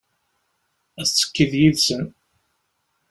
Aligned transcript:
Ad 1.01 1.07
tekkiḍ 1.09 1.53
yid-sen. 1.59 2.05